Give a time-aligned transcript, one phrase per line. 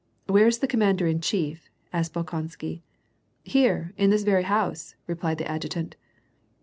[0.27, 2.81] "Wliere is the commander in chief?" asked Bolkonsky.
[3.43, 5.95] "Here, in this very house," replied the adjutant.